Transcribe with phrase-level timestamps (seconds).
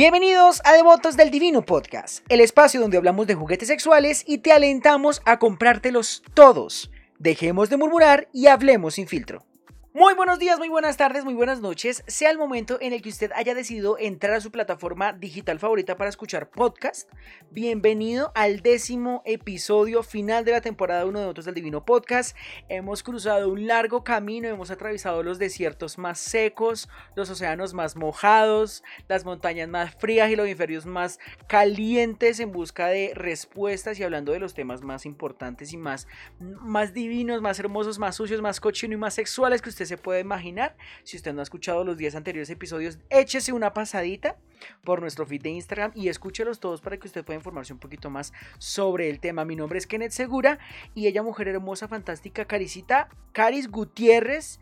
[0.00, 4.50] Bienvenidos a Devotos del Divino Podcast, el espacio donde hablamos de juguetes sexuales y te
[4.50, 6.90] alentamos a comprártelos todos.
[7.18, 9.44] Dejemos de murmurar y hablemos sin filtro.
[9.92, 12.04] Muy buenos días, muy buenas tardes, muy buenas noches.
[12.06, 15.96] Sea el momento en el que usted haya decidido entrar a su plataforma digital favorita
[15.96, 17.10] para escuchar podcast.
[17.50, 22.36] Bienvenido al décimo episodio final de la temporada 1 de Otros del Divino Podcast.
[22.68, 28.84] Hemos cruzado un largo camino, hemos atravesado los desiertos más secos, los océanos más mojados,
[29.08, 34.30] las montañas más frías y los inferiores más calientes en busca de respuestas y hablando
[34.30, 36.06] de los temas más importantes y más,
[36.38, 40.20] más divinos, más hermosos, más sucios, más cochinos y más sexuales que usted se puede
[40.20, 40.76] imaginar.
[41.04, 44.36] Si usted no ha escuchado los 10 anteriores episodios, échese una pasadita
[44.84, 48.10] por nuestro feed de Instagram y escúchelos todos para que usted pueda informarse un poquito
[48.10, 49.44] más sobre el tema.
[49.44, 50.58] Mi nombre es Kenneth Segura
[50.94, 54.60] y ella, mujer hermosa, fantástica, Caricita, Caris Gutiérrez,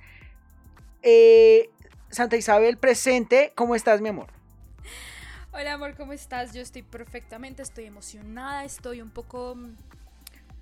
[1.03, 1.71] eh,
[2.11, 3.53] Santa Isabel presente.
[3.55, 4.39] ¿Cómo estás, mi amor?
[5.51, 6.53] Hola amor, ¿cómo estás?
[6.53, 9.77] Yo estoy perfectamente, estoy emocionada, estoy un poco mm,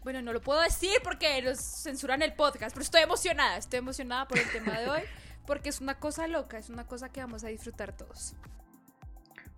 [0.06, 4.28] bueno, no lo puedo decir porque nos censuran el podcast, pero estoy emocionada, estoy emocionada
[4.28, 5.00] por el tema de hoy,
[5.48, 8.36] porque es una cosa loca, es una cosa que vamos a disfrutar todos.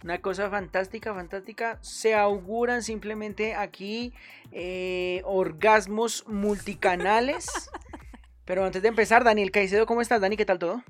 [0.02, 1.78] Una cosa fantástica, fantástica.
[1.82, 4.14] Se auguran simplemente aquí
[4.50, 7.70] eh, orgasmos multicanales.
[8.46, 10.38] Pero antes de empezar, Daniel Caicedo, ¿cómo estás, Dani?
[10.38, 10.82] ¿Qué tal todo?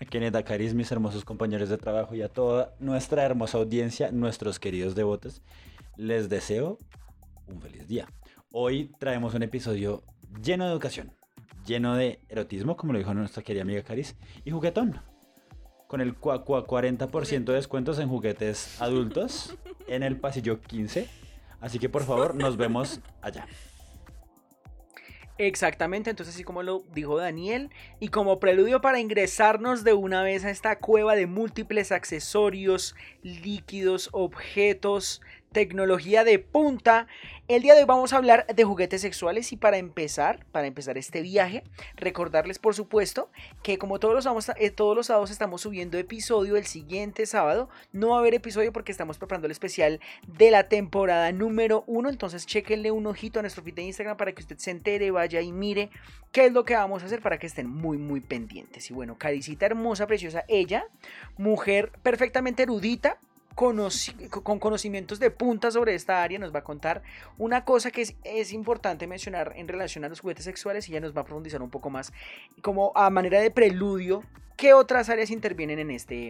[0.00, 4.58] A Kenneth Caris, mis hermosos compañeros de trabajo y a toda nuestra hermosa audiencia, nuestros
[4.58, 5.42] queridos devotos,
[5.98, 6.78] les deseo
[7.46, 8.08] un feliz día.
[8.54, 10.02] Hoy traemos un episodio
[10.42, 11.10] lleno de educación,
[11.64, 14.14] lleno de erotismo, como lo dijo nuestra querida amiga Caris,
[14.44, 15.00] y juguetón.
[15.88, 19.56] Con el 40% de descuentos en juguetes adultos
[19.88, 21.08] en el pasillo 15.
[21.62, 23.46] Así que por favor, nos vemos allá.
[25.38, 30.44] Exactamente, entonces así como lo dijo Daniel, y como preludio para ingresarnos de una vez
[30.44, 37.06] a esta cueva de múltiples accesorios, líquidos, objetos, tecnología de punta.
[37.48, 40.96] El día de hoy vamos a hablar de juguetes sexuales y para empezar, para empezar
[40.96, 41.64] este viaje,
[41.96, 43.30] recordarles por supuesto
[43.62, 47.68] que como todos los, sábados, eh, todos los sábados estamos subiendo episodio el siguiente sábado,
[47.92, 52.08] no va a haber episodio porque estamos preparando el especial de la temporada número uno,
[52.08, 55.40] entonces chequenle un ojito a nuestro feed de Instagram para que usted se entere, vaya
[55.40, 55.90] y mire
[56.30, 58.90] qué es lo que vamos a hacer para que estén muy muy pendientes.
[58.90, 60.86] Y bueno, Caricita hermosa, preciosa, ella,
[61.36, 63.18] mujer perfectamente erudita,
[63.54, 67.02] con conocimientos de punta sobre esta área, nos va a contar
[67.38, 71.16] una cosa que es, importante mencionar en relación a los juguetes sexuales y ya nos
[71.16, 72.12] va a profundizar un poco más,
[72.62, 74.22] como a manera de preludio,
[74.56, 76.28] qué otras áreas intervienen en este,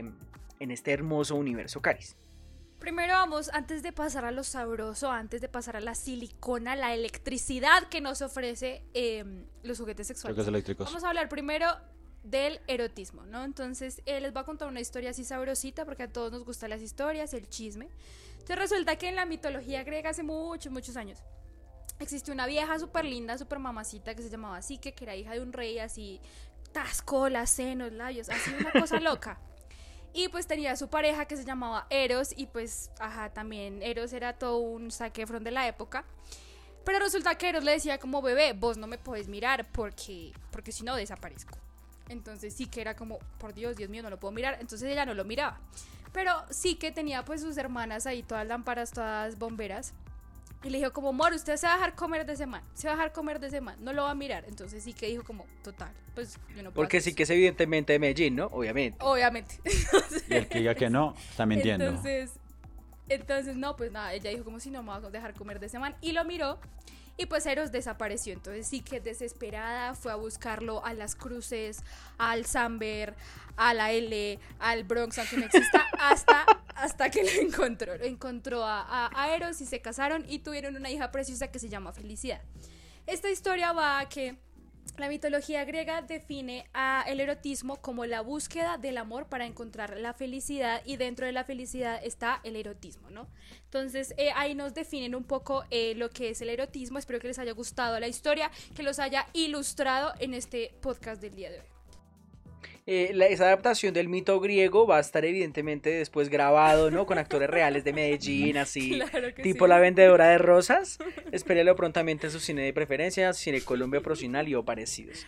[0.60, 2.16] en este hermoso universo, Caris.
[2.82, 6.92] Primero vamos, antes de pasar a lo sabroso, antes de pasar a la silicona, la
[6.92, 10.48] electricidad que nos ofrece em, los juguetes sexuales.
[10.48, 10.86] eléctricos.
[10.86, 11.66] Vamos a hablar primero
[12.22, 13.44] del erotismo, ¿no?
[13.44, 16.70] Entonces, él les va a contar una historia así sabrosita porque a todos nos gustan
[16.70, 17.88] las historias, el chisme.
[18.32, 21.22] Entonces resulta que en la mitología griega hace muchos, muchos años
[22.02, 25.40] existió una vieja súper linda, súper mamacita que se llamaba Psique, que era hija de
[25.40, 26.20] un rey así,
[26.72, 29.38] tasco, las senos, labios, así una cosa loca.
[30.12, 34.34] Y pues tenía su pareja que se llamaba Eros y pues, ajá, también Eros era
[34.34, 36.04] todo un saquefron de la época.
[36.84, 40.72] Pero resulta que Eros le decía como bebé, vos no me podés mirar porque, porque
[40.72, 41.56] si no desaparezco.
[42.08, 44.58] Entonces sí que era como, por Dios, Dios mío, no lo puedo mirar.
[44.60, 45.58] Entonces ella no lo miraba.
[46.12, 49.94] Pero sí que tenía pues sus hermanas ahí, todas lámparas, todas bomberas.
[50.64, 52.92] Y le dijo como, Mor, usted se va a dejar comer de semana, se va
[52.92, 54.44] a dejar comer de semana, no lo va a mirar.
[54.46, 57.94] Entonces sí que dijo como, total, pues yo no puedo Porque sí que es evidentemente
[57.94, 58.46] de Medellín, ¿no?
[58.46, 58.98] Obviamente.
[59.00, 59.56] Obviamente.
[60.28, 61.84] y el que diga que no, está mintiendo.
[61.86, 62.34] Entonces,
[63.08, 65.68] entonces no, pues nada, ella dijo como si no me va a dejar comer de
[65.68, 65.96] semana.
[66.00, 66.60] Y lo miró
[67.16, 68.32] y pues Eros desapareció.
[68.32, 71.82] Entonces sí que desesperada fue a buscarlo a las cruces,
[72.18, 73.14] al Samber,
[73.56, 77.96] a la L, al Bronx, aunque no exista, hasta, hasta que lo encontró.
[77.96, 81.68] Lo encontró a, a, Eros y se casaron y tuvieron una hija preciosa que se
[81.68, 82.40] llama Felicidad.
[83.06, 84.38] Esta historia va a que
[84.98, 90.12] la mitología griega define a el erotismo como la búsqueda del amor para encontrar la
[90.12, 93.28] felicidad y dentro de la felicidad está el erotismo, ¿no?
[93.64, 96.98] Entonces eh, ahí nos definen un poco eh, lo que es el erotismo.
[96.98, 101.34] Espero que les haya gustado la historia, que los haya ilustrado en este podcast del
[101.34, 101.81] día de hoy.
[102.84, 107.06] Eh, esa adaptación del mito griego va a estar evidentemente después grabado, ¿no?
[107.06, 109.00] Con actores reales de Medellín, así,
[109.42, 110.98] tipo la vendedora de rosas.
[111.32, 115.26] Espérelo prontamente en su cine de preferencia, Cine Colombia Profesional y o parecidos.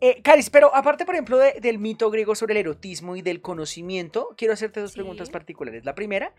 [0.00, 4.34] Eh, Caris, pero aparte, por ejemplo, del mito griego sobre el erotismo y del conocimiento,
[4.36, 5.84] quiero hacerte dos preguntas particulares.
[5.84, 6.34] La primera,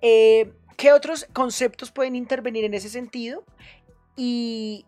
[0.00, 3.44] eh, ¿qué otros conceptos pueden intervenir en ese sentido?
[4.16, 4.86] Y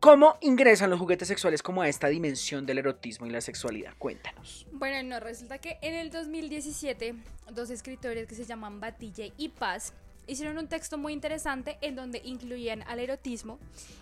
[0.00, 3.94] ¿Cómo ingresan los juguetes sexuales como a esta dimensión del erotismo y la sexualidad?
[3.98, 4.64] Cuéntanos.
[4.70, 7.16] Bueno, no, resulta que en el 2017
[7.50, 9.94] dos escritores que se llaman Batille y Paz
[10.28, 13.58] hicieron un texto muy interesante en donde incluían al erotismo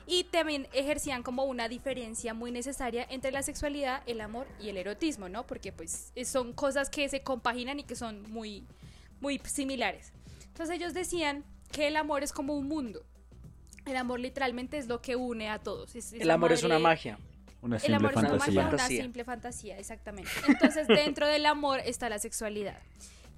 [0.06, 4.76] y también ejercían como una diferencia muy necesaria entre la sexualidad, el amor y el
[4.76, 5.46] erotismo, ¿no?
[5.46, 8.66] Porque pues son cosas que se compaginan y que son muy,
[9.22, 10.12] muy similares.
[10.48, 11.42] Entonces ellos decían
[11.72, 13.02] que el amor es como un mundo
[13.86, 15.94] el amor literalmente es lo que une a todos.
[16.12, 17.18] el amor es una magia.
[17.62, 18.36] Una simple el amor fantasía.
[18.36, 20.30] es una, magia, una simple fantasía, exactamente.
[20.46, 22.78] Entonces, dentro del amor está la sexualidad.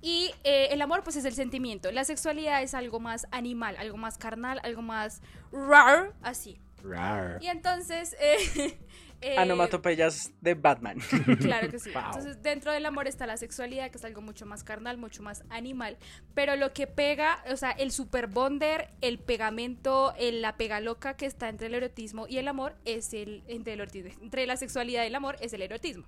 [0.01, 1.91] Y eh, el amor, pues, es el sentimiento.
[1.93, 6.59] La sexualidad es algo más animal, algo más carnal, algo más rar, así.
[6.83, 7.39] Rar.
[7.41, 8.79] Y entonces, eh,
[9.21, 10.99] eh, Anomatopeyas de Batman.
[11.39, 11.91] Claro que sí.
[11.95, 15.45] Entonces, dentro del amor está la sexualidad, que es algo mucho más carnal, mucho más
[15.51, 15.97] animal.
[16.35, 21.27] Pero lo que pega, o sea, el super bonder, el pegamento, la pega loca que
[21.27, 23.43] está entre el erotismo y el amor es el.
[23.49, 26.07] Entre, el entre la sexualidad y el amor es el erotismo.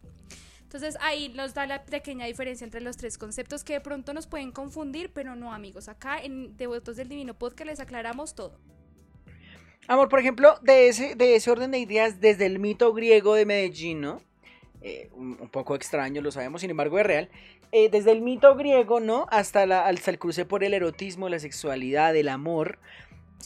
[0.62, 4.28] Entonces ahí nos da la pequeña diferencia entre los tres conceptos que de pronto nos
[4.28, 5.88] pueden confundir, pero no amigos.
[5.88, 8.56] Acá en Devotos del Divino Podcast les aclaramos todo.
[9.90, 13.44] Amor, por ejemplo, de ese, de ese orden de ideas desde el mito griego de
[13.44, 14.22] Medellín, ¿no?
[14.82, 17.28] Eh, un, poco extraño, lo sabemos, sin embargo es real.
[17.72, 19.26] Eh, desde el mito griego, ¿no?
[19.32, 22.78] Hasta, la, hasta el cruce por el erotismo, la sexualidad, el amor.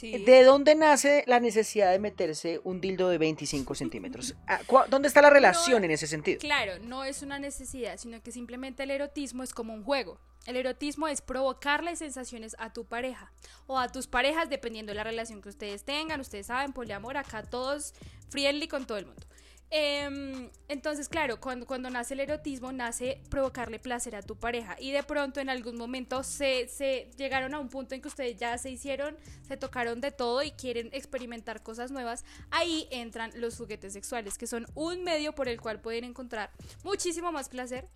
[0.00, 4.34] ¿De dónde nace la necesidad de meterse un dildo de 25 centímetros?
[4.46, 6.40] Ah, ¿Dónde está la relación en ese sentido?
[6.40, 10.18] Claro, no es una necesidad, sino que simplemente el erotismo es como un juego.
[10.46, 13.32] El erotismo es provocarle sensaciones a tu pareja
[13.66, 16.20] o a tus parejas dependiendo de la relación que ustedes tengan.
[16.20, 17.94] Ustedes saben, poliamor, acá todos
[18.28, 19.26] friendly con todo el mundo.
[19.70, 24.76] Em, entonces, claro, cuando, cuando nace el erotismo, nace provocarle placer a tu pareja.
[24.78, 28.36] Y de pronto, en algún momento, se, se llegaron a un punto en que ustedes
[28.36, 29.16] ya se hicieron,
[29.46, 32.24] se tocaron de todo y quieren experimentar cosas nuevas.
[32.50, 36.50] Ahí entran los juguetes sexuales, que son un medio por el cual pueden encontrar
[36.84, 37.88] muchísimo más placer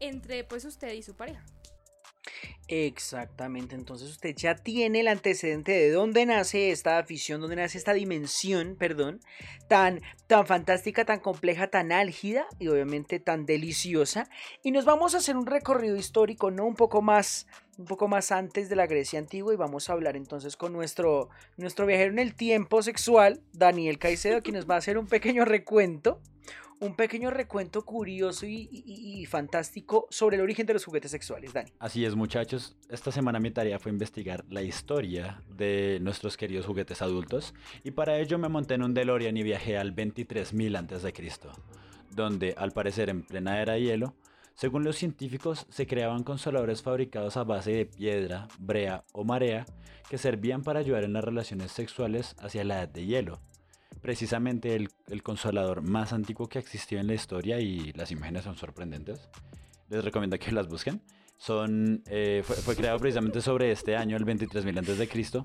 [0.00, 1.42] entre pues usted y su pareja.
[2.68, 7.92] Exactamente, entonces usted ya tiene el antecedente de dónde nace esta afición, dónde nace esta
[7.92, 9.20] dimensión, perdón,
[9.68, 14.30] tan, tan fantástica, tan compleja, tan álgida y obviamente tan deliciosa.
[14.62, 16.64] Y nos vamos a hacer un recorrido histórico, ¿no?
[16.64, 17.46] Un poco más,
[17.76, 21.28] un poco más antes de la Grecia antigua y vamos a hablar entonces con nuestro,
[21.58, 25.44] nuestro viajero en el tiempo sexual, Daniel Caicedo, quien nos va a hacer un pequeño
[25.44, 26.20] recuento
[26.82, 31.70] un pequeño recuento curioso y, fantástico sobre el origen de los juguetes sexuales, Dani.
[31.78, 32.76] Así es, muchachos.
[32.88, 38.18] Esta semana mi tarea fue investigar la historia de nuestros queridos juguetes adultos y para
[38.18, 41.48] ello me monté en un DeLorean y viajé al 23.000 a.C.,
[42.10, 44.16] donde, al parecer en plena era hielo,
[44.56, 49.66] según los científicos, se creaban consoladores fabricados a base de piedra, brea o marea
[50.10, 53.40] que servían para ayudar en las relaciones sexuales hacia la edad de hielo
[54.02, 59.28] precisamente el, consolador más antiguo que existió en la historia y las imágenes son sorprendentes.
[59.88, 61.00] Les recomiendo que las busquen.
[61.38, 65.44] Son, eh, fue, creado precisamente sobre este año, el 23.000 a.C.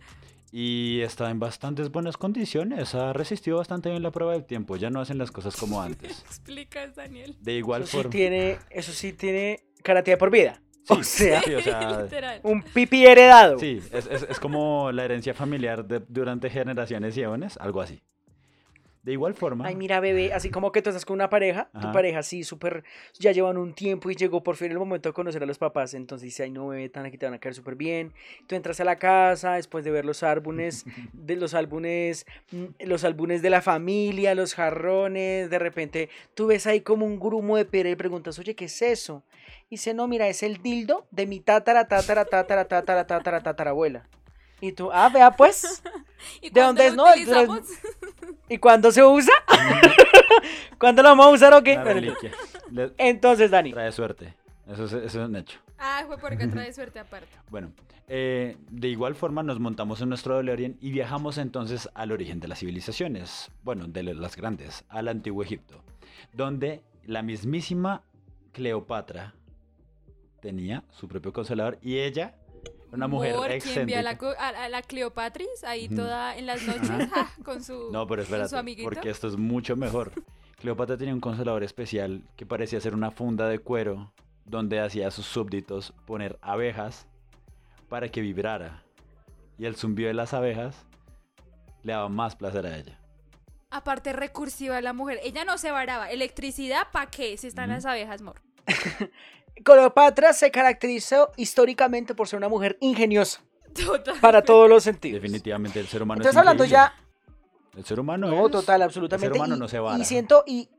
[0.52, 2.96] Y está en bastantes buenas condiciones.
[2.96, 4.76] Ha resistido bastante bien la prueba del tiempo.
[4.76, 6.24] Ya no hacen las cosas como antes.
[6.26, 7.36] Explicas, Daniel.
[7.40, 8.12] De igual eso forma.
[8.12, 10.62] Sí tiene, eso sí tiene garantía por vida.
[10.90, 11.42] o sea,
[12.44, 13.60] un pipí heredado.
[13.60, 18.02] Sí, es, como la herencia familiar durante generaciones y eones, algo así.
[19.04, 19.66] De igual forma.
[19.66, 22.84] Ay, mira, bebé, así como que tú estás con una pareja, tu pareja sí, súper,
[23.20, 25.94] ya llevan un tiempo y llegó por fin el momento de conocer a los papás,
[25.94, 28.12] entonces dice, ay, no, bebé, tan aquí te van a caer súper bien.
[28.48, 33.04] Tú entras a la casa después de ver los álbumes, de los álbumes, mm, los
[33.04, 37.66] álbumes de la familia, los jarrones, de repente tú ves ahí como un grumo de
[37.66, 39.24] piedra y preguntas, oye, ¿qué es eso?
[39.70, 43.72] Y dice, no, mira, es el dildo de mi tatara, tatara, tatara, tatara, tatara, tatara,
[43.72, 44.08] abuela.
[44.62, 45.84] Y tú, ah, vea pues.
[46.42, 46.96] ¿De dónde es?
[46.96, 47.06] No,
[48.50, 49.34] ¿Y cuándo se usa?
[50.80, 51.80] ¿Cuándo lo vamos a usar o qué?
[52.98, 53.74] Entonces, Dani.
[53.74, 54.34] Trae suerte.
[54.68, 55.60] Eso es, eso es un hecho.
[55.78, 57.30] Ah, fue porque trae suerte aparte.
[57.50, 57.72] Bueno,
[58.08, 62.48] eh, de igual forma nos montamos en nuestro DeLorean y viajamos entonces al origen de
[62.48, 65.84] las civilizaciones, bueno, de las grandes, al antiguo Egipto,
[66.34, 68.04] donde la mismísima
[68.54, 69.36] Cleopatra
[70.42, 72.36] tenía su propio consolador y ella
[72.92, 74.00] una mujer excéntrica.
[74.00, 77.10] a la, a, la Cleopatris ahí toda en las noches
[77.44, 80.12] con su No, pero espérate, porque esto es mucho mejor.
[80.60, 84.12] Cleopatra tenía un consolador especial que parecía ser una funda de cuero
[84.46, 87.08] donde hacía a sus súbditos poner abejas
[87.90, 88.84] para que vibrara.
[89.60, 90.86] Y el zumbido de las abejas
[91.84, 93.00] le daba más placer a ella.
[93.70, 96.10] Aparte recursiva la mujer, ella no se varaba.
[96.10, 97.38] Electricidad, ¿para qué?
[97.38, 98.42] Si están las abejas, mor.
[99.64, 103.42] Cleopatra se caracterizó históricamente por ser una mujer ingeniosa.
[104.22, 105.22] Para todos los sentidos.
[105.22, 106.94] Definitivamente el ser humano Entonces, hablando ya.
[107.76, 109.28] El ser humano No, es- total, absolutamente.
[109.28, 110.04] El ser humano y, no se y vara.
[110.04, 110.70] siento, y,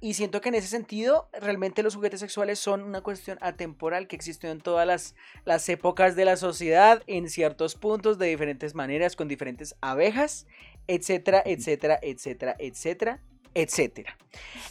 [0.00, 4.16] y siento que en ese sentido, realmente los juguetes sexuales son una cuestión atemporal que
[4.16, 9.16] existió en todas las, las épocas de la sociedad, en ciertos puntos, de diferentes maneras,
[9.16, 10.46] con diferentes abejas,
[10.86, 13.20] etcétera, etcétera, etcétera, etcétera,
[13.52, 14.16] etcétera.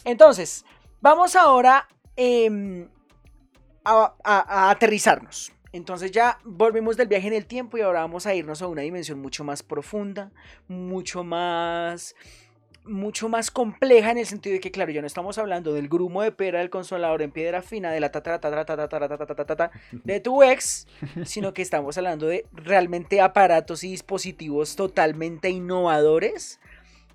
[0.04, 0.64] Entonces,
[1.00, 1.86] vamos ahora
[2.16, 2.88] em,
[3.84, 5.52] a, a- a aterrizarnos.
[5.72, 8.82] Entonces ya volvemos del viaje en el tiempo y ahora vamos a irnos a una
[8.82, 10.30] dimensión mucho más profunda,
[10.68, 12.14] mucho más
[12.86, 16.20] mucho más compleja en el sentido de que claro, ya no estamos hablando del grumo
[16.20, 20.86] de pera del consolador en piedra fina de la tatara tatara tatara de tu ex,
[21.24, 26.60] sino que estamos hablando de realmente aparatos y dispositivos totalmente innovadores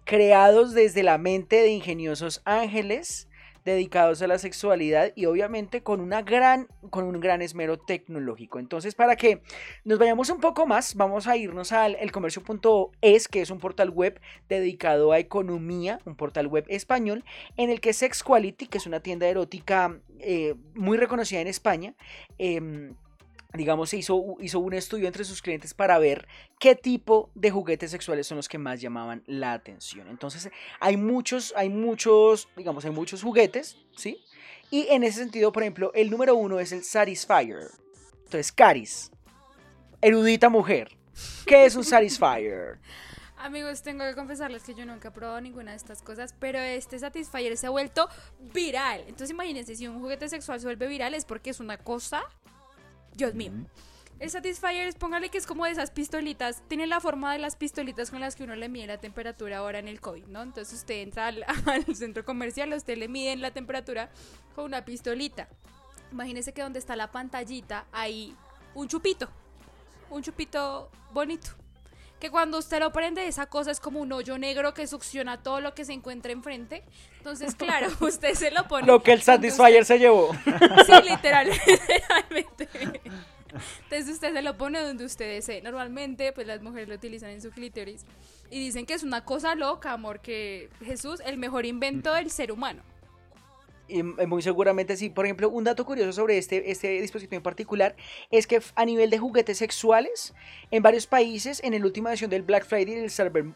[0.06, 3.28] creados desde la mente de ingeniosos ángeles
[3.70, 8.60] dedicados a la sexualidad y obviamente con una gran con un gran esmero tecnológico.
[8.60, 9.42] Entonces, para que
[9.84, 14.20] nos vayamos un poco más, vamos a irnos al elcomercio.es, que es un portal web
[14.48, 17.24] dedicado a economía, un portal web español,
[17.58, 21.96] en el que Sex Quality, que es una tienda erótica eh, muy reconocida en España,
[22.38, 22.96] em,
[23.54, 26.28] digamos, se hizo, hizo un estudio entre sus clientes para ver
[26.60, 30.08] qué tipo de juguetes sexuales son los que más llamaban la atención.
[30.08, 34.24] Entonces, hay muchos, hay muchos, digamos, hay muchos juguetes, ¿sí?
[34.70, 37.72] Y en ese sentido, por ejemplo, el número uno es el Satisfyer.
[38.26, 39.12] Entonces, Caris,
[40.00, 40.96] erudita mujer,
[41.46, 42.80] ¿qué es un Satisfyer?
[43.38, 47.00] Amigos, tengo que confesarles que yo nunca he probado ninguna de estas cosas, pero este
[47.00, 48.10] Satisfyer se ha vuelto
[48.54, 49.00] viral.
[49.08, 52.22] Entonces imagínense, si un juguete sexual se vuelve viral es porque es una cosa...
[53.16, 53.52] Dios mío.
[54.20, 58.12] El Satisfyer póngale que es como de esas pistolitas, tiene la forma de las pistolitas
[58.12, 60.42] con las que uno le mide la temperatura ahora en el COVID, ¿no?
[60.42, 64.10] Entonces usted entra al, al centro comercial, a usted le miden la temperatura
[64.56, 65.48] con una pistolita.
[66.12, 68.36] Imagínese que donde está la pantallita hay
[68.74, 69.30] un chupito,
[70.10, 71.52] un chupito bonito.
[72.20, 75.62] Que cuando usted lo prende, esa cosa es como un hoyo negro que succiona todo
[75.62, 76.84] lo que se encuentra enfrente.
[77.18, 78.86] Entonces, claro, usted se lo pone.
[78.86, 80.32] Lo que el Satisfyer se llevó.
[80.86, 82.70] Sí, literal, literalmente.
[83.84, 85.62] Entonces usted se lo pone donde usted desee.
[85.62, 88.06] Normalmente, pues las mujeres lo utilizan en su clítoris.
[88.52, 92.52] Y dicen que es una cosa loca, amor, que Jesús, el mejor invento del ser
[92.52, 92.82] humano.
[93.90, 95.10] Eh, muy seguramente sí.
[95.10, 97.96] Por ejemplo, un dato curioso sobre este, este dispositivo en particular
[98.32, 100.34] es que a nivel de juguetes sexuales,
[100.72, 103.56] en varios países, en la última edición del Black Friday y del, Cyber-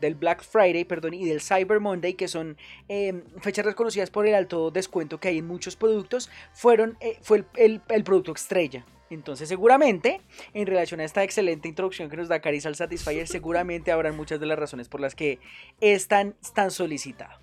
[0.00, 2.56] del- Black Friday perdón, y del Cyber Monday, que son
[2.88, 7.38] eh, fechas reconocidas por el alto descuento que hay en muchos productos, fueron, eh, fue
[7.38, 8.84] el, el- el producto estrella.
[9.10, 10.20] Entonces, seguramente,
[10.54, 14.38] en relación a esta excelente introducción que nos da Caris al Satisfyer, seguramente habrán muchas
[14.38, 15.40] de las razones por las que
[15.80, 17.40] es tan, tan solicitado.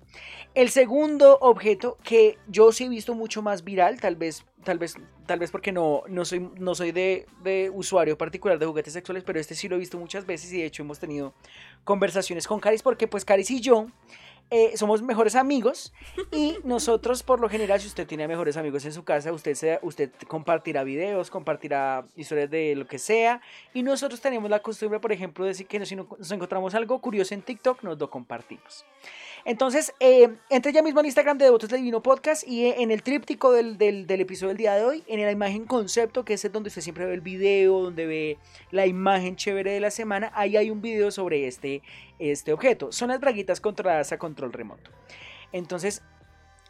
[0.58, 4.96] El segundo objeto que yo sí he visto mucho más viral, tal vez, tal vez,
[5.24, 9.22] tal vez porque no, no soy, no soy de, de usuario particular de juguetes sexuales,
[9.24, 11.32] pero este sí lo he visto muchas veces y de hecho hemos tenido
[11.84, 13.86] conversaciones con Caris porque pues Caris y yo
[14.50, 15.92] eh, somos mejores amigos
[16.32, 19.78] y nosotros por lo general si usted tiene mejores amigos en su casa usted se,
[19.82, 23.42] usted compartirá videos compartirá historias de lo que sea
[23.74, 26.98] y nosotros tenemos la costumbre por ejemplo de decir que si no- nos encontramos algo
[27.00, 28.86] curioso en TikTok nos lo compartimos
[29.48, 32.90] entonces, eh, entre ya mismo en Instagram de Devotos del Divino Podcast y eh, en
[32.90, 36.52] el tríptico del, del- episodio del día de hoy, en la imagen concepto, que es
[36.52, 38.38] donde usted siempre ve el video, donde ve
[38.70, 41.82] la imagen chévere de la semana, ahí hay un video sobre este,
[42.18, 42.92] este objeto.
[42.92, 44.90] Son las braguitas controladas a control remoto.
[45.52, 46.02] Entonces,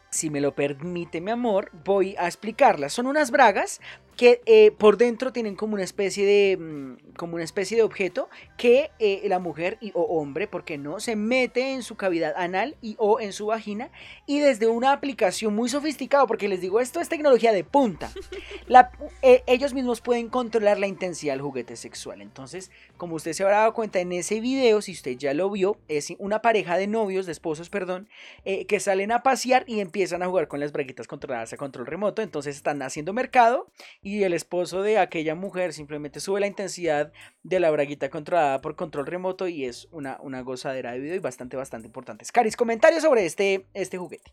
[0.09, 2.93] si me lo permite mi amor, voy a explicarlas.
[2.93, 3.81] Son unas bragas
[4.19, 8.27] que eh, por dentro tienen como una especie de mm, como una especie de objeto
[8.57, 10.99] que eh, la mujer y o hombre, ¿por qué no?
[10.99, 13.91] Se mete en su cavidad anal y o en su vagina
[14.25, 18.11] y desde una aplicación muy sofisticada, porque les digo, esto es tecnología de punta.
[18.67, 22.21] La- eh, ellos mismos pueden controlar la intensidad del juguete sexual.
[22.21, 25.77] Entonces, como usted se habrá dado cuenta en ese video, si usted ya lo vio,
[25.87, 28.09] es una pareja de novios, de esposos, perdón,
[28.43, 32.21] que salen a pasear y empiezan a jugar con las braguitas controladas a control remoto.
[32.21, 33.69] Entonces están haciendo mercado
[34.01, 37.11] y el esposo de aquella mujer simplemente sube la intensidad
[37.43, 41.19] de la braguita controlada por control remoto y es una, una gozadera de video y
[41.19, 42.25] bastante, bastante importante.
[42.31, 44.31] Caris, comentarios sobre este, este juguete.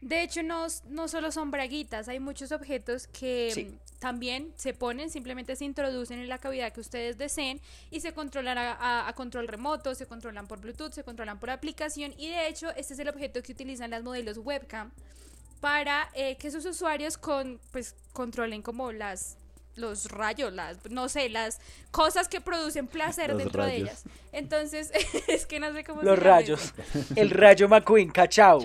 [0.00, 3.64] De hecho, no, no solo son braguitas, hay muchos objetos que Sí.
[3.66, 7.60] mm, también se ponen, simplemente se introducen en la cavidad que ustedes deseen
[7.92, 11.50] y se controlan a, a- a control remoto, se controlan por Bluetooth, se controlan por
[11.50, 14.90] aplicación y de hecho este es el objeto que utilizan las modelos webcam
[15.62, 19.38] para eh, que sus usuarios con, pues, controlen como las
[19.74, 21.60] los rayos, las, no sé, las
[21.90, 24.04] cosas que producen placer Los dentro de ellas.
[24.32, 24.90] Entonces,
[25.28, 26.74] es que no sé cómo Los se llama rayos.
[27.16, 28.60] El rayo McQueen, cachao.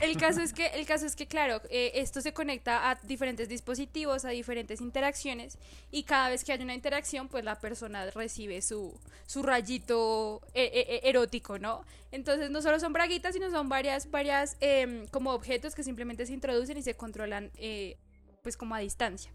[0.00, 3.48] el caso es que, el caso es que claro, eh, esto se conecta a diferentes
[3.48, 5.58] dispositivos, a diferentes interacciones,
[5.90, 10.70] y cada vez que hay una interacción, pues la persona recibe su, su rayito eh,
[10.72, 11.84] eh, eh, erótico, ¿no?
[12.12, 16.34] Entonces no solo son braguitas, sino son varias, varias em, como objetos que simplemente se
[16.34, 17.96] introducen y se controlan eh,
[18.42, 19.32] pues como a distancia.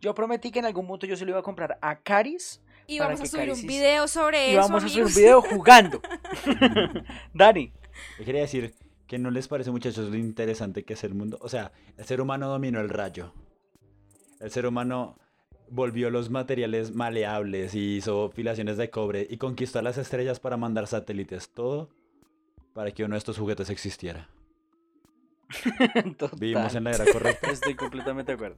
[0.00, 2.98] Yo prometí que en algún punto yo se lo iba a comprar a Caris Y
[2.98, 4.60] vamos a subir un video sobre y eso.
[4.60, 6.00] vamos a subir un video jugando.
[7.34, 7.72] Dani.
[8.18, 8.74] Yo quería decir
[9.06, 11.38] que no les parece, muchachos, lo interesante que es el mundo.
[11.40, 13.32] O sea, el ser humano dominó el rayo.
[14.40, 15.18] El ser humano
[15.70, 20.86] volvió los materiales maleables y hizo filaciones de cobre y conquistó las estrellas para mandar
[20.86, 21.50] satélites.
[21.50, 21.90] Todo
[22.74, 24.28] para que uno de estos juguetes existiera.
[26.18, 26.38] Total.
[26.38, 27.50] Vivimos en la era correcta.
[27.50, 28.56] Estoy completamente de acuerdo.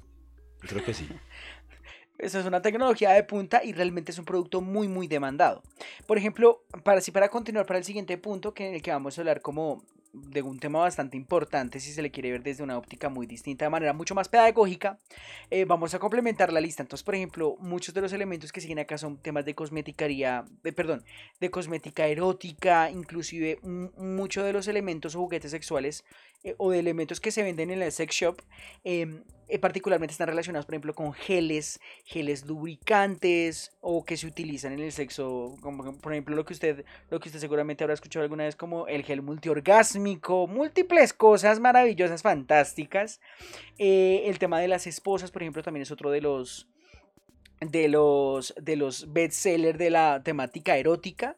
[0.61, 1.09] Creo que sí.
[2.19, 5.63] Eso es una tecnología de punta y realmente es un producto muy muy demandado.
[6.07, 9.19] Por ejemplo, para así para continuar para el siguiente punto que en el que vamos
[9.19, 9.83] a hablar como
[10.17, 13.67] de un tema bastante importante si se le quiere ver desde una óptica muy distinta
[13.67, 14.99] de manera mucho más pedagógica,
[15.51, 16.83] eh, vamos a complementar la lista.
[16.83, 20.73] Entonces, por ejemplo, muchos de los elementos que siguen acá son temas de cosmeticaría, de,
[20.73, 21.05] perdón,
[21.41, 26.05] de cosmética erótica, inclusive muchos de los elementos o juguetes sexuales
[26.47, 28.41] eh, o de elementos que se venden en el sex shop,
[28.85, 34.73] em, eh, particularmente están relacionados, por ejemplo, con geles, geles lubricantes o que se utilizan
[34.73, 38.23] en el sexo, como por ejemplo lo que usted, lo que usted seguramente habrá escuchado
[38.23, 43.21] alguna vez como el gel multiorgásmico, múltiples cosas maravillosas, fantásticas.
[43.77, 46.69] Eh, el tema de las esposas, por ejemplo, también es otro de los
[47.61, 51.37] de los de los bestsellers de la temática erótica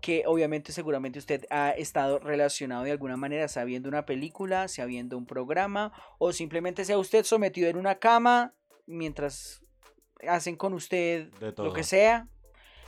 [0.00, 4.86] que obviamente seguramente usted ha estado relacionado de alguna manera, sea viendo una película, sea
[4.86, 8.54] viendo un programa o simplemente sea usted sometido en una cama
[8.86, 9.62] mientras
[10.28, 12.28] hacen con usted lo que sea.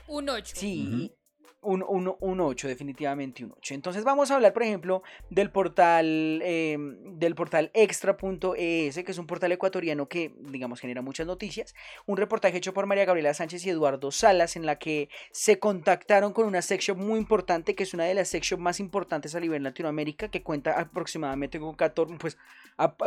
[0.07, 0.57] Un 8.
[0.57, 1.13] Sí,
[1.61, 3.75] un, un, un 8, definitivamente un 8.
[3.75, 9.27] Entonces vamos a hablar, por ejemplo, del portal, eh, del portal extra.es, que es un
[9.27, 11.75] portal ecuatoriano que, digamos, genera muchas noticias.
[12.07, 16.33] Un reportaje hecho por María Gabriela Sánchez y Eduardo Salas, en la que se contactaron
[16.33, 19.63] con una sex muy importante, que es una de las sex más importantes a nivel
[19.63, 22.39] Latinoamérica, que cuenta aproximadamente con 14, pues,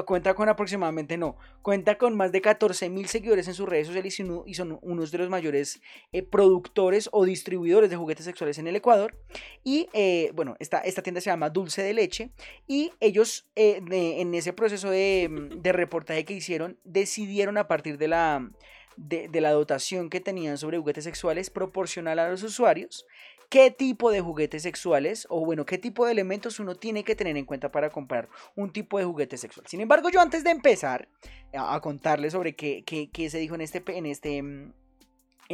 [0.05, 4.19] cuenta con aproximadamente, no, cuenta con más de 14 mil seguidores en sus redes sociales
[4.45, 5.81] y son unos de los mayores
[6.11, 9.15] eh, productores o distribuidores de juguetes sexuales en el Ecuador.
[9.63, 12.31] Y eh, bueno, esta, esta tienda se llama Dulce de Leche.
[12.67, 17.97] Y ellos eh, de- en ese proceso de, mm, reportaje que hicieron, decidieron a partir
[17.97, 18.49] de la,
[18.97, 23.05] de, la dotación que tenían sobre juguetes sexuales, proporcionar a los usuarios
[23.49, 27.35] qué tipo de juguetes sexuales o bueno, qué tipo de elementos uno tiene que tener
[27.35, 29.65] en cuenta para comprar un tipo de juguete sexual.
[29.67, 31.09] Sin embargo, yo antes de empezar
[31.53, 34.73] a, contarles sobre qué, qué- qué se dijo en este, en este, mm,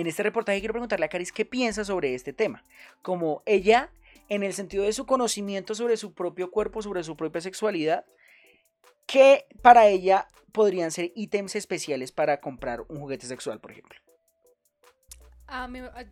[0.01, 2.63] en este reportaje, quiero preguntarle a Caris qué piensa sobre este tema.
[3.01, 3.91] Como ella,
[4.29, 8.05] en el sentido de su conocimiento sobre su propio cuerpo, sobre su propia sexualidad,
[9.07, 13.99] ¿qué para ella podrían ser ítems especiales para comprar un juguete sexual, por ejemplo?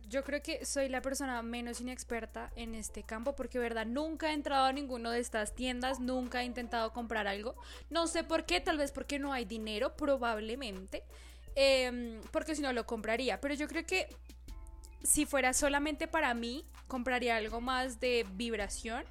[0.08, 4.32] Yo creo que soy la persona menos inexperta en este campo porque, verdad, nunca he
[4.32, 7.54] entrado a ninguna de estas tiendas, nunca he intentado comprar algo.
[7.90, 11.04] No sé por qué, tal vez porque no hay dinero, probablemente,
[11.56, 13.40] em, porque si no lo compraría.
[13.40, 14.08] Pero yo creo que
[15.02, 19.04] si fuera solamente para mí, compraría algo más de vibración.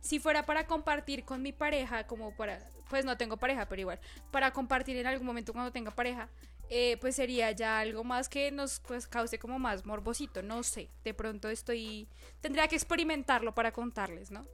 [0.00, 4.00] Si fuera para compartir con mi pareja, como para, pues no tengo pareja, pero igual,
[4.30, 6.28] para compartir en algún momento cuando tenga pareja,
[6.70, 10.90] eh, pues sería ya algo más que nos pues, cause como más morbosito, no sé,
[11.02, 12.08] de pronto estoy,
[12.40, 14.46] tendría que experimentarlo para contarles, ¿no?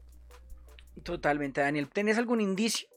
[1.03, 1.89] Totalmente, Daniel.
[1.89, 2.89] ¿Tenés algún indicio?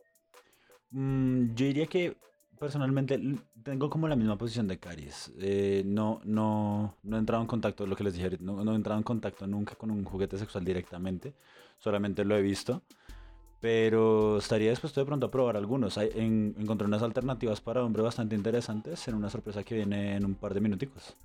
[0.92, 2.16] Mm, yo diría que
[2.58, 3.20] personalmente
[3.64, 5.32] tengo como la misma posición de Caris.
[5.40, 8.98] Eh, no, no, no he entrado en contacto, lo que les dije, no he entrado
[8.98, 11.34] en contacto nunca con un juguete sexual directamente,
[11.78, 12.82] solamente lo he visto.
[13.60, 15.98] Pero estaría dispuesto de pronto a probar algunos.
[15.98, 20.26] Hay, en- encontré unas alternativas para hombre bastante interesantes en una sorpresa que viene en
[20.26, 21.16] un par de minuticos.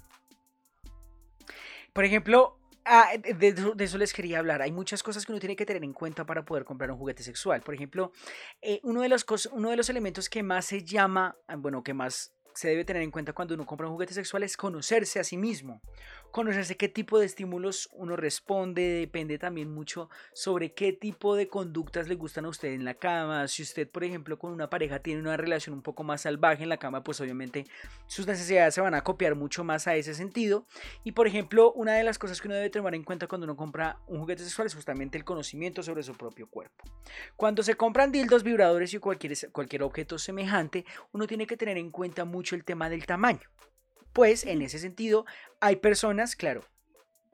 [1.92, 4.62] Por ejemplo, ah, de, de eso- les quería hablar.
[4.62, 7.22] Hay muchas cosas que uno tiene que tener en cuenta para poder comprar un juguete
[7.22, 7.60] sexual.
[7.62, 8.12] Por ejemplo,
[8.60, 11.94] eh, uno, de los uno de los elementos que más se llama, ah, bueno, que
[11.94, 15.24] más se debe tener en cuenta cuando uno compra un juguete sexual es conocerse a
[15.24, 15.80] sí mismo.
[16.30, 22.08] Conocerse qué tipo de estímulos uno responde, depende también mucho sobre qué tipo de conductas
[22.08, 23.46] le gustan a usted en la cama.
[23.48, 26.70] Si usted, por ejemplo, con una pareja tiene una relación un poco más salvaje en
[26.70, 27.66] la cama, pues obviamente
[28.06, 30.66] sus necesidades se van a copiar mucho más a ese sentido.
[31.04, 33.56] Y por ejemplo, una de las cosas que uno debe tomar en cuenta cuando uno
[33.56, 36.84] compra un juguete sexual es justamente el conocimiento sobre su propio cuerpo.
[37.36, 41.90] Cuando se compran dildos, vibradores y cualquier, cualquier objeto semejante, uno tiene que tener en
[41.90, 43.48] cuenta mucho mucho el tema del tamaño.
[44.12, 45.24] Pues en ese sentido
[45.60, 46.64] hay personas, claro,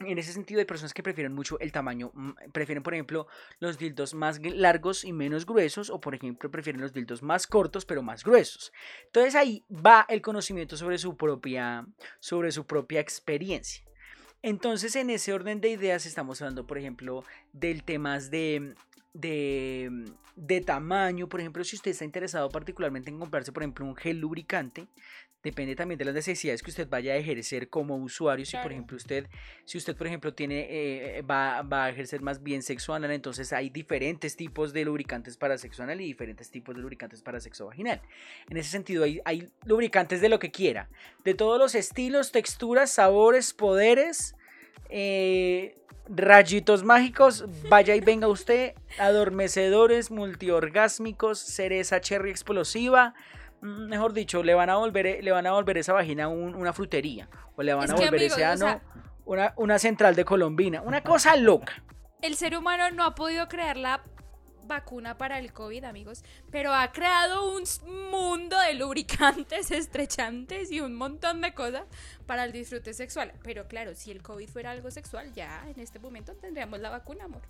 [0.01, 3.27] en ese sentido hay personas que prefieren mucho el tamaño, mm, prefieren por ejemplo
[3.59, 7.87] los dildos más largos y menos gruesos o por ejemplo prefieren los dildos más cortos
[7.87, 8.71] pero más gruesos.
[9.07, 11.87] Entonces ahí va el conocimiento sobre su propia,
[12.21, 13.83] sobre su propia experiencia.
[14.43, 18.75] Entonces en ese orden de ideas estamos hablando por ejemplo del temas de,
[19.15, 19.91] de,
[20.37, 24.19] de tamaño, por ejemplo si usted está interesado particularmente en comprarse por ejemplo un gel
[24.19, 24.87] lubricante,
[25.43, 28.45] depende también de las necesidades que usted vaya a ejercer como usuario.
[28.45, 29.29] Si por ejemplo usted,
[29.65, 33.53] si usted por ejemplo tiene, eh, va, va a ejercer más bien sexo anal, entonces
[33.53, 37.67] hay diferentes tipos de lubricantes para sexo anal y diferentes tipos de lubricantes para sexo
[37.67, 38.03] vaginal.
[38.51, 40.89] En ese sentido hay, hay lubricantes de lo que quiera,
[41.25, 44.35] de todos los estilos, texturas, sabores, poderes.
[44.89, 45.75] Eh,
[46.09, 53.15] rayitos mágicos, vaya y venga usted, adormecedores, multiorgásmicos, cereza cherry explosiva,
[53.61, 56.73] mm, mejor dicho, le van a volver, le van a volver esa vagina un- una
[56.73, 57.29] frutería.
[57.57, 58.83] O le van Es a volver ese o ano sea-
[59.25, 60.81] una, una central de Colombina.
[60.83, 61.83] Una cosa loca.
[62.23, 64.03] El ser humano no ha podido crear la
[64.69, 67.65] vacuna para el COVID, amigos, pero ha creado un
[68.11, 71.85] mundo de lubricantes, estrechantes y un montón de cosas
[72.27, 73.33] para el disfrute sexual.
[73.43, 77.25] Pero claro, si el COVID fuera algo sexual, ya en este momento tendríamos la vacuna,
[77.25, 77.43] amor.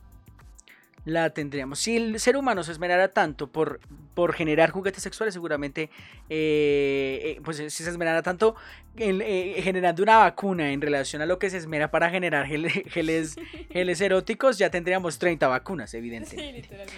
[1.09, 1.79] La tendríamos.
[1.79, 3.81] Si el ser humano se esmerara tanto por,
[4.13, 5.89] por generar juguetes sexuales, seguramente,
[6.29, 8.57] eh, eh, pues si se esmerara tanto
[8.97, 12.85] en, eh, generando una vacuna en relación a lo que se esmera para generar gel-
[12.91, 13.37] geles,
[13.73, 16.53] geles eróticos, ya tendríamos 30 vacunas, evidentemente.
[16.53, 16.93] literalmente.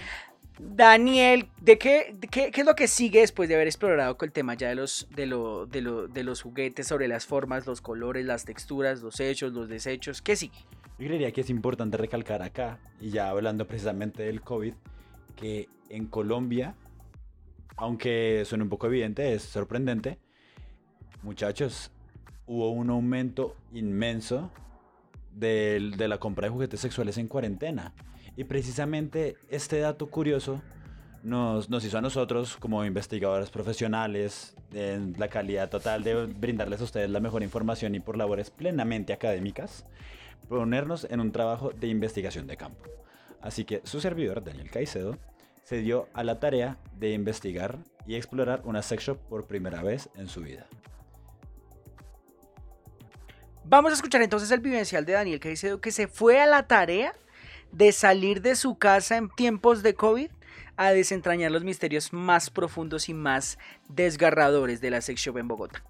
[0.58, 4.26] Daniel, ¿de qué, de qué, qué es lo que sigue después de haber explorado con
[4.28, 7.66] el tema ya de los, de, lo, de, lo, de los juguetes, sobre las formas,
[7.66, 10.20] los colores, las texturas, los hechos, los desechos?
[10.20, 10.58] ¿Qué sigue?
[11.00, 14.74] Yo creería que es importante recalcar acá, y ya hablando precisamente del COVID,
[15.34, 16.74] que en Colombia,
[17.78, 20.18] aunque suene un poco evidente, es sorprendente,
[21.22, 21.90] muchachos,
[22.46, 24.50] hubo un aumento inmenso
[25.32, 27.94] del- de, la compra de juguetes sexuales en cuarentena.
[28.36, 30.60] Y precisamente este dato curioso
[31.22, 36.84] nos, nos hizo a nosotros, como investigadores profesionales, en la calidad total de brindarles a
[36.84, 39.86] ustedes la mejor información y por labores plenamente académicas,
[40.48, 42.84] ponernos en un trabajo de investigación de campo.
[43.40, 45.16] Así que su servidor, Daniel Caicedo,
[45.64, 50.10] se dio a la tarea de investigar y explorar una sex shop por primera vez
[50.16, 50.66] en su vida.
[53.64, 57.14] Vamos a escuchar entonces el vivencial de Daniel Caicedo que se fue a la tarea
[57.70, 60.30] de salir de su casa en tiempos de COVID
[60.76, 65.84] a desentrañar los misterios más profundos y más desgarradores de la sex shop en Bogotá.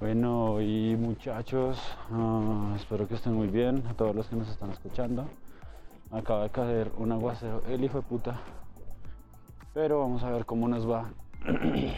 [0.00, 1.76] Bueno, y muchachos,
[2.12, 5.26] ah, espero que estén muy bien, a todos los que nos están escuchando.
[6.12, 8.38] Acaba de caer un aguacero, el hijo de puta.
[9.74, 11.10] Pero vamos a ver cómo nos va
[11.46, 11.90] en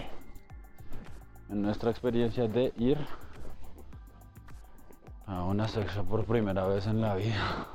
[1.50, 2.96] nuestra experiencia de ir
[5.26, 7.66] a una sexo por primera vez en la vida.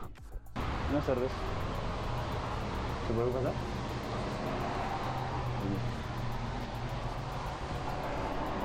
[0.90, 1.32] Buenas tardes.
[3.08, 3.54] ¿Se puede pasar?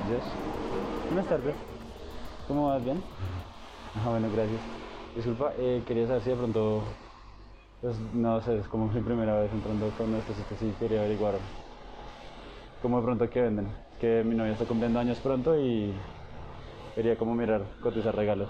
[0.09, 0.40] Yes.
[1.11, 1.57] Buenas tardes.
[2.47, 2.81] ¿Cómo vas?
[2.85, 3.03] ¿Bien?
[3.93, 4.61] Ah, bueno, gracias.
[5.13, 6.85] Disculpa, eh, quería saber si de pronto,
[7.81, 11.01] pues no sé, es como mi primera vez entrando con esto, así que sí quería
[11.01, 11.41] averiguar
[12.81, 13.65] cómo de pronto qué venden.
[13.67, 15.93] Es que mi novia está cumpliendo años pronto y
[16.95, 18.47] quería como mirar, cotizar regalos.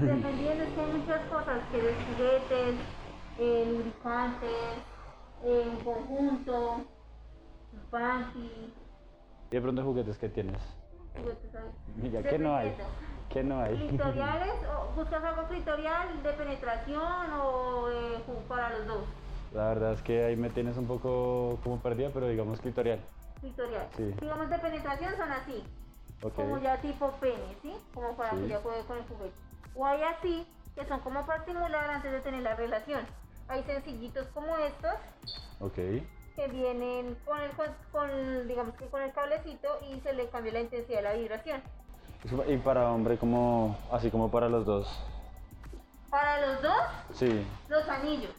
[0.00, 2.74] Dependiendo, es que hay muchas cosas, que de juguetes,
[3.40, 4.78] eh, lubricantes,
[5.42, 6.84] eh, conjunto,
[7.90, 8.72] panty,
[9.50, 10.83] ¿Y de pronto juguetes que tienes?
[11.14, 11.70] Juguetes ahí.
[11.96, 12.76] Mira, ¿qué no hay?
[13.30, 13.76] ¿Qué no hay?
[13.76, 14.54] ¿Clitoriales?
[14.68, 19.04] o ¿Buscas algo clitorial de penetración o eh, para los dos?
[19.52, 23.00] La verdad es que ahí me tienes un poco como perdida, pero digamos clitorial.
[23.40, 23.88] Clitorial.
[23.96, 24.14] Sí.
[24.20, 25.62] Digamos de penetración son así,
[26.34, 27.74] como ya tipo pene, ¿sí?
[27.92, 28.36] Como para Sí.
[28.42, 29.34] que ya juegue con el juguete.
[29.76, 33.06] O hay así, que son como para estimular antes de tener la relación.
[33.48, 34.94] Hay sencillitos como estos,
[35.60, 35.78] Ok.
[36.34, 40.52] Que vienen con el, con, con, digamos que con el cablecito y se le cambia
[40.54, 41.62] la intensidad de la vibración.
[42.48, 44.88] Y para hombre, como así como para los dos.
[46.10, 47.46] Para los dos, Sí.
[47.68, 48.32] los anillos.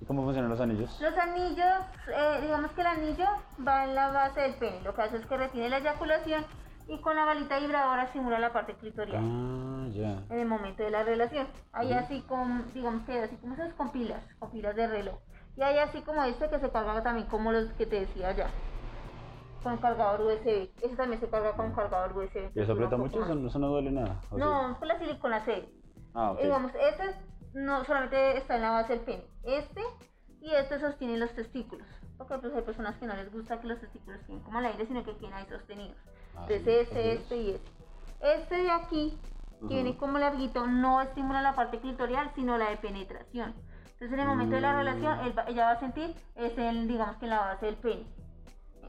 [0.00, 1.00] ¿Y cómo funcionan los anillos?
[1.00, 1.68] Los anillos,
[2.08, 3.26] eh, digamos que el anillo
[3.66, 6.44] va en la base del pene, lo que hace es que retiene la eyaculación
[6.88, 10.22] y con la balita vibradora simula la parte clitorial Ah, ya.
[10.34, 11.46] en el momento de la relación.
[11.72, 15.18] Hay así con, digamos que así como esos con pilas, con pilas de reloj.
[15.56, 18.50] Y hay así como este que se carga también como los que te decía allá,
[19.62, 20.70] con cargador USB.
[20.82, 22.50] Ese también se carga con cargador USB.
[22.54, 23.22] ¿Y eso aprieta mucho?
[23.22, 24.20] Eso, eso no duele nada.
[24.30, 25.68] No, con la silicona C.
[26.14, 26.40] Ah, ok.
[26.40, 27.14] Digamos, este
[27.54, 29.26] no solamente está en la base del pene.
[29.42, 29.82] Este
[30.40, 31.86] y este sostiene los testículos.
[32.18, 34.86] Porque pues hay personas que no les gusta que los testículos queden como al aire,
[34.86, 35.96] sino que queden ahí sostenidos.
[36.34, 37.20] Ah, Entonces sí, este, es.
[37.20, 37.70] este y este.
[38.20, 39.18] Este de aquí
[39.68, 43.54] tiene como larguito, no estimula la parte clitorial, sino la de penetración.
[44.02, 47.16] Entonces en el momento de la relación, él ella va a sentir, es el, digamos
[47.18, 48.02] que en la base del pene,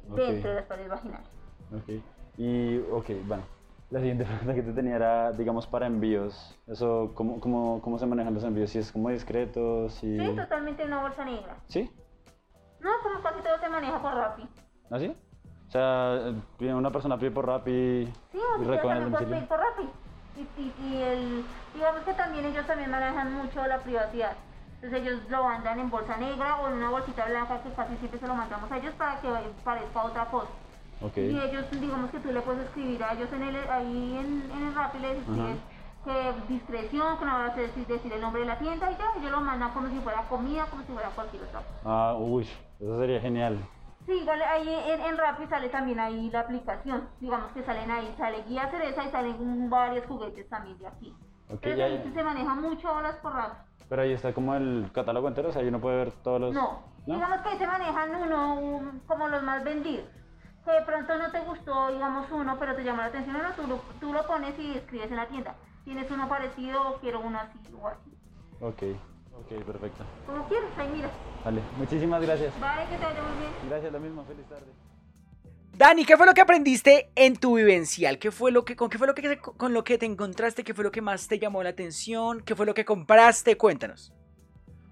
[0.09, 0.17] Ok.
[0.17, 1.27] dentro de las paredes vaginales.
[1.71, 2.03] Ok.
[2.37, 3.43] Y, ok, bueno.
[3.91, 6.57] La siguiente pregunta que te tenía era, digamos, para envíos.
[6.65, 8.71] Eso, ¿cómo, cómo, cómo se manejan los envíos?
[8.71, 10.17] Si es como discreto, si...
[10.17, 11.57] Sí, totalmente una bolsa negra.
[11.67, 11.91] ¿Sí?
[12.79, 14.49] No, como casi todo se maneja por Rappi.
[14.89, 15.15] ¿Así?
[15.67, 19.29] O sea, eh, una persona pide por Rappi Sí, y recogen el también puedes domicilio.
[19.29, 19.89] pedir por Rappi.
[20.37, 21.45] Y, y, y el,
[21.75, 24.35] digamos que también ellos también manejan mucho la privacidad.
[24.83, 28.19] Entonces ellos lo mandan en bolsa negra o en una bolsita blanca que casi siempre
[28.19, 29.29] se lo mandamos a ellos para que
[29.63, 30.49] parezca otra cosa.
[31.01, 31.15] Ok.
[31.17, 34.67] Y ellos, digamos que tú le puedes escribir a ellos en el, ahí en, en
[34.67, 35.57] el Rappi, les escribes
[36.03, 39.05] que discreción, que no vas a decir, decir el nombre de la tienda y ya,
[39.17, 41.79] ellos lo mandan como si fuera comida, como si fuera cualquier otra cosa.
[41.85, 43.65] Ah, uy, eso sería genial.
[44.05, 47.07] Sí, igual ahí en, en Rappi sale también ahí la aplicación.
[47.21, 51.15] Digamos que salen ahí, sale guía cereza y salen varios juguetes también de aquí.
[51.49, 52.11] Ok, Pero ya, ahí ya.
[52.13, 53.55] se maneja mucho horas por Rappi.
[53.93, 56.55] Pero ahí está como el catálogo entero, o sea, ahí uno puede ver todos los...
[56.55, 57.13] No, ¿No?
[57.13, 60.07] digamos que ahí se manejan uno un- como los más vendidos.
[60.65, 63.67] Que de pronto no te gustó, digamos, uno, pero te llamó la atención uno, tú
[63.67, 65.55] lo, tú lo pones y escribes en la tienda.
[65.83, 68.17] Tienes uno parecido o quiero uno así o así.
[68.61, 68.81] Ok,
[69.37, 70.03] ok, perfecto.
[70.25, 71.11] Como quieras, ahí mira.
[71.43, 72.59] Vale, muchísimas gracias.
[72.59, 73.53] Vale, que te vaya muy bien.
[73.61, 74.73] Gracias, lo mismo, feliz tarde.
[75.75, 78.19] Dani, ¿qué fue lo que aprendiste en tu vivencial?
[78.19, 80.63] ¿Qué fue lo que, con qué fue lo que, con lo que te encontraste?
[80.63, 82.41] ¿Qué fue lo que más te llamó la atención?
[82.41, 83.57] ¿Qué fue lo que compraste?
[83.57, 84.13] Cuéntanos.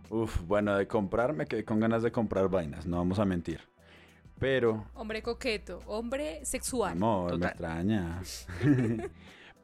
[0.09, 3.61] Uf, bueno, de comprar me quedé con ganas de comprar vainas, no vamos a mentir.
[4.39, 6.93] Pero, Hombre coqueto, hombre sexual.
[6.93, 8.19] amor, me extraña.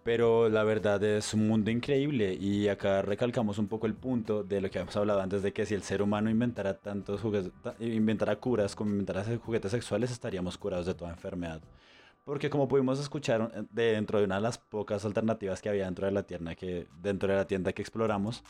[0.07, 4.61] Pero la verdad es un mundo increíble y acá recalcamos un poco el punto de
[4.61, 7.75] lo que habíamos hablado antes de que si el ser humano inventara tantos juguetes, ta-
[7.81, 11.59] inventara curas como inventara juguetes sexuales estaríamos curados de toda enfermedad.
[12.23, 16.05] Porque como pudimos escuchar eh, dentro de una de las pocas alternativas que había dentro
[16.05, 18.45] de la tienda que dentro de la tienda que exploramos,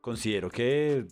[0.00, 1.04] considero que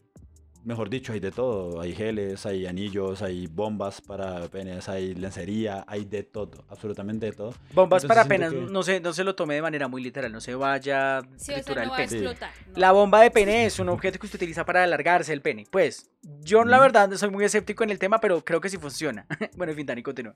[0.64, 1.81] mejor dicho, hay de todo.
[1.81, 7.33] Hay geles, hay anillos, hay bombas para penes, hay lencería, hay de todo, absolutamente de
[7.33, 7.55] todo.
[7.72, 10.33] Bombas Entonces para penas, que- no, se, no se lo tome de manera muy literal,
[10.33, 12.22] no se vaya a Sí, o sea, triturar no va a el pene.
[12.22, 12.50] explotar.
[12.68, 12.72] no.
[12.79, 15.66] La bomba de pene es un objeto que usted utiliza para alargarse el pene.
[15.70, 19.27] Pues, yo la verdad soy muy escéptico en el tema, pero creo que sí funciona.
[19.57, 20.35] bueno, en fin, Dani, continúa.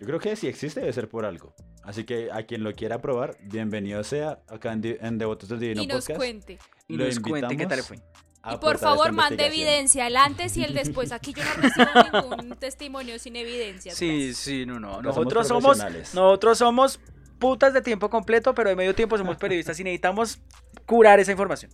[0.00, 1.54] Yo creo que si existe debe ser por algo.
[1.84, 5.82] Así que a quien lo quiera probar, bienvenido sea acá en, en Devotos del Divino
[5.82, 6.18] y nos Podcast.
[6.18, 6.58] cuente.
[6.88, 7.98] Y Lo nos cuente qué tal le invitamos fue.
[8.48, 11.12] Y por favor, mande evidencia, el antes y el después.
[11.12, 13.94] Aquí yo no recibo ningún testimonio sin evidencia.
[13.94, 15.02] Sí, sí, no, no.
[15.02, 17.00] Nosotros somos nosotros somos
[17.38, 20.40] putas de tiempo completo, pero de medio tiempo somos periodistas y necesitamos
[20.86, 21.70] curar esa información.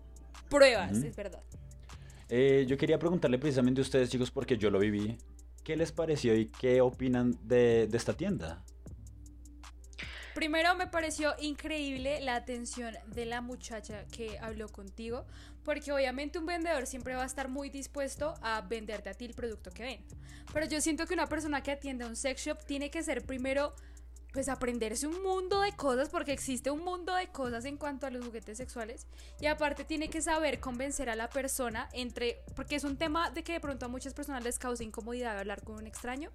[0.49, 1.43] Pruebas, es verdad.
[2.29, 5.17] Eh, yo quería preguntarle precisamente a ustedes, chicos, porque yo lo viví.
[5.63, 8.65] ¿Qué les pareció y qué opinan de, de esta tienda?
[10.37, 15.25] Primero me pareció increíble la atención de la muchacha que habló contigo,
[15.65, 19.33] porque obviamente un vendedor siempre va a estar muy dispuesto a venderte a ti el
[19.33, 20.15] producto que vende.
[20.53, 23.25] Pero yo siento que una persona que atiende a un sex shop tiene que ser
[23.25, 23.75] primero
[24.37, 28.11] pues aprenderse un mundo de cosas porque existe un mundo de cosas en cuanto a
[28.11, 29.07] los juguetes sexuales
[29.41, 33.43] y aparte tiene que saber convencer a la persona entre porque es un tema de
[33.43, 36.31] que de pronto a muchas personas les causa incomodidad hablar con un extraño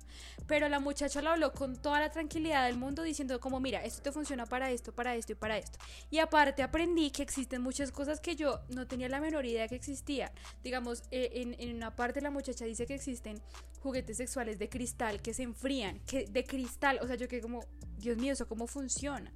[0.47, 4.01] pero la muchacha lo habló con toda la tranquilidad del mundo diciendo como mira esto
[4.01, 5.77] te funciona para esto para esto y para esto
[6.09, 9.75] y aparte aprendí que existen muchas cosas que yo no tenía la menor idea que
[9.75, 10.31] existían
[10.63, 13.39] digamos eh, en, en una parte la muchacha dice que existen
[13.83, 17.63] juguetes sexuales de cristal que se enfrían que de cristal o sea yo que como
[18.01, 19.31] Dios mío eso cómo funciona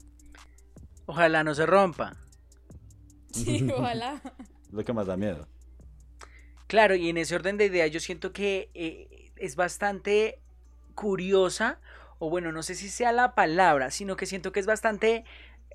[1.05, 2.15] Ojalá no se rompa.
[3.31, 4.21] sí ojalá
[4.71, 5.47] Lo que más da miedo.
[6.67, 10.39] Claro, y en ese orden de ideas yo siento que eh, es bastante
[10.95, 11.79] curiosa,
[12.17, 15.25] o bueno, no sé si sea la palabra, sino que siento que es bastante,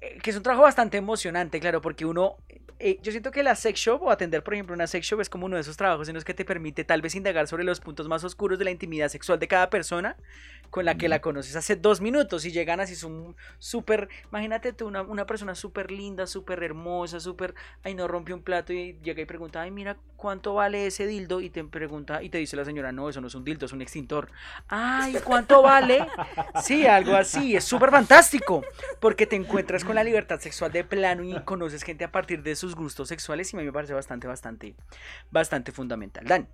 [0.00, 2.38] eh, que es un trabajo bastante emocionante, claro, porque uno,
[2.80, 5.30] eh, yo siento que la sex shop o atender, por ejemplo, una sex shop es
[5.30, 7.78] como uno de esos trabajos en los que te permite tal vez indagar sobre los
[7.78, 10.16] puntos más oscuros de la intimidad sexual de cada persona
[10.70, 14.86] con la que la conoces hace dos minutos y llegan así son súper, imagínate tú
[14.86, 19.22] una, una persona súper linda, súper hermosa, súper, ay no rompe un plato y llega
[19.22, 22.64] y pregunta, ay mira cuánto vale ese dildo y te pregunta y te dice la
[22.64, 24.30] señora, no, eso no es un dildo, es un extintor.
[24.68, 26.06] Ay, ¿cuánto vale?
[26.62, 28.62] Sí, algo así, es súper fantástico
[29.00, 32.54] porque te encuentras con la libertad sexual de plano y conoces gente a partir de
[32.54, 34.74] sus gustos sexuales y a mí me parece bastante, bastante,
[35.30, 36.24] bastante fundamental.
[36.26, 36.48] Dan.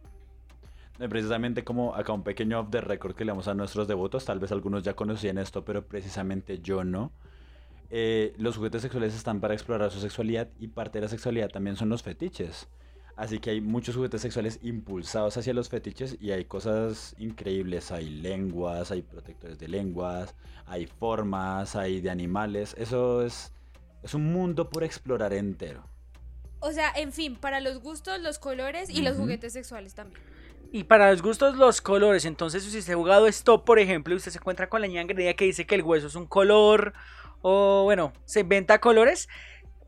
[0.99, 4.25] Eh, Precisamente como acá un pequeño off the record que le damos a nuestros devotos,
[4.25, 7.13] tal vez algunos ya conocían esto, pero precisamente yo no.
[7.91, 11.77] Eh, los juguetes sexuales están para explorar su sexualidad y parte de la sexualidad también
[11.77, 12.69] son los fetiches.
[13.17, 17.91] Así que hay muchos juguetes sexuales impulsados hacia los fetiches y hay cosas increíbles.
[17.91, 20.35] Hay lenguas, hay protectores de lenguas,
[20.67, 22.75] hay formas, hay de animales.
[22.77, 23.53] Eso es,
[24.03, 25.83] es un mundo por explorar entero.
[26.61, 30.21] O sea, en fin, para los gustos, los colores y los juguetes sexuales también.
[30.77, 32.27] Y para los gustos, los colores.
[32.27, 35.33] Entonces, si usted ha jugado Stop, por ejemplo, y usted se encuentra con la agredida
[35.33, 36.93] que dice que el hueso es un color,
[37.41, 39.27] o bueno, se inventa colores.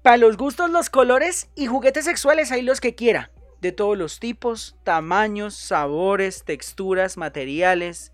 [0.01, 3.31] Para los gustos, los colores y juguetes sexuales, hay los que quiera.
[3.61, 8.11] De todos los tipos, tamaños, sabores, texturas, materiales.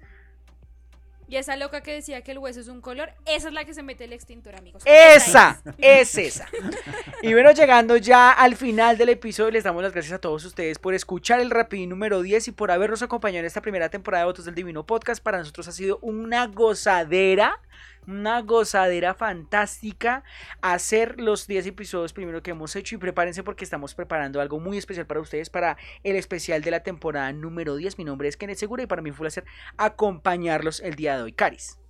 [1.28, 3.74] Y esa loca que decía que el hueso es un color, esa es la que
[3.74, 4.82] se mete el extintor, amigos.
[4.86, 6.46] Esa, es esa.
[7.22, 10.78] Y bueno, llegando ya al final del episodio, les damos las gracias a todos ustedes
[10.78, 14.26] por escuchar el Rapidín número 10 y por habernos acompañado en esta primera temporada de
[14.26, 15.22] Votos del Divino Podcast.
[15.22, 17.60] Para nosotros ha sido una gozadera,
[18.06, 20.24] una gozadera fantástica
[20.60, 24.78] hacer los 10 episodios primero que hemos hecho y prepárense porque estamos preparando algo muy
[24.78, 27.98] especial para ustedes para el especial de la temporada número 10.
[27.98, 29.44] Mi nombre es Kenneth Segura y para mí fue un placer
[29.76, 31.32] acompañarlos el día de hoy.
[31.32, 31.83] Caris.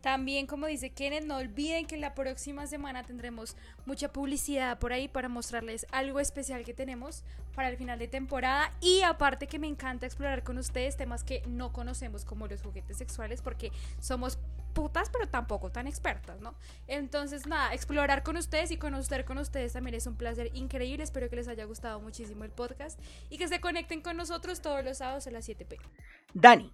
[0.00, 5.08] También, como dice Kenneth, no olviden que la próxima semana tendremos mucha publicidad por ahí
[5.08, 7.22] para mostrarles algo especial que tenemos
[7.54, 8.72] para el final de temporada.
[8.80, 12.96] Y aparte que me encanta explorar con ustedes temas que no conocemos como los juguetes
[12.96, 14.38] sexuales porque somos
[14.72, 16.54] putas pero tampoco tan expertas, ¿no?
[16.86, 21.02] Entonces, nada, explorar con ustedes y conocer con ustedes también es un placer increíble.
[21.02, 24.84] Espero que les haya gustado muchísimo el podcast y que se conecten con nosotros todos
[24.84, 25.84] los sábados a las 7 pm.
[26.34, 26.70] Dani.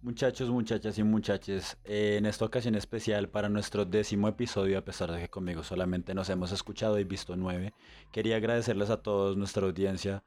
[0.00, 5.10] Muchachos, muchachas y muchaches, eh, en esta ocasión especial para nuestro décimo episodio, a pesar
[5.10, 7.74] de que conmigo solamente nos hemos escuchado y visto nueve,
[8.12, 10.22] quería agradecerles a todos nuestra audiencia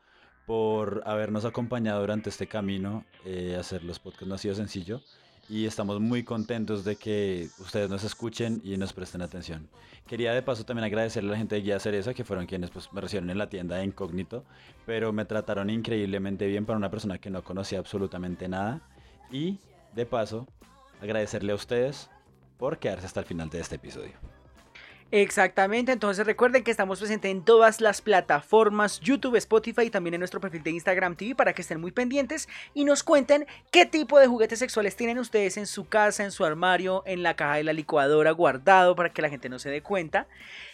[0.45, 3.05] por habernos acompañado durante este camino.
[3.23, 5.01] eh, hacer los podcasts no ha sido sencillo
[5.47, 9.69] y estamos muy contentos de que ustedes nos escuchen y nos presten atención.
[10.05, 12.91] Quería de paso también agradecerle a la gente de Guía Cereza, que fueron quienes pues,
[12.91, 14.43] me recibieron en la tienda de incógnito,
[14.85, 18.81] pero me trataron increíblemente bien para una persona que no conocía absolutamente nada.
[19.31, 19.59] Y
[19.93, 20.47] de paso,
[21.01, 22.09] agradecerle a ustedes
[22.57, 24.13] por quedarse hasta el final de este episodio.
[25.13, 30.21] Exactamente, entonces recuerden que estamos presentes en todas las plataformas, YouTube, Spotify y también en
[30.21, 34.19] nuestro perfil de Instagram TV para que estén muy pendientes y nos cuenten qué tipo
[34.19, 37.65] de juguetes sexuales tienen ustedes en su casa, en su armario, en la caja de
[37.65, 40.27] la licuadora guardado para que la gente no se dé cuenta.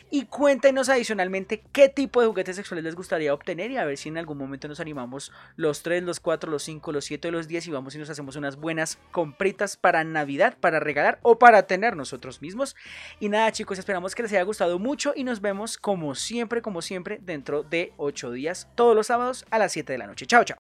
[0.10, 4.10] Y cuéntenos adicionalmente qué tipo de juguetes sexuales les gustaría obtener y a ver si
[4.10, 7.68] en algún momento nos animamos los 3, los 4, los 5, los 7, los 10
[7.68, 11.96] y vamos y nos hacemos unas buenas compritas para Navidad, para regalar o para tener
[11.96, 12.76] nosotros mismos.
[13.20, 16.82] Y nada chicos, esperamos que les haya gustado mucho y nos vemos como siempre, como
[16.82, 20.26] siempre, dentro de 8 días, todos los sábados a las 7 de la noche.
[20.26, 20.56] Chao, chao.